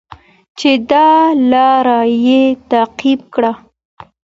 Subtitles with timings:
[0.57, 1.09] چې دا
[1.51, 3.51] لاره یې تعقیب کړه.